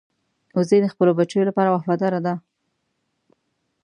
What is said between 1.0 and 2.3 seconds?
بچو لپاره وفاداره